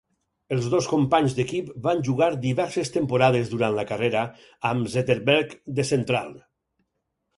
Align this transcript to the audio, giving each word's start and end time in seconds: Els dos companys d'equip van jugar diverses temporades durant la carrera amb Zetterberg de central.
Els 0.53 0.67
dos 0.73 0.85
companys 0.91 1.35
d'equip 1.39 1.67
van 1.87 2.01
jugar 2.07 2.29
diverses 2.47 2.91
temporades 2.97 3.53
durant 3.53 3.77
la 3.81 3.87
carrera 3.93 4.25
amb 4.73 4.93
Zetterberg 4.95 5.55
de 5.81 5.87
central. 5.95 6.35